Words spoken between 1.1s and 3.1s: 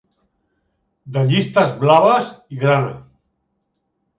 De llistes blaves i grana.